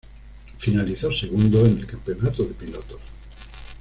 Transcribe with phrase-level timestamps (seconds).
[0.57, 2.99] Finalizó segundo en el campeonato de pilotos.